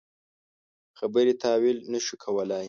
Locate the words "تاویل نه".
1.43-1.99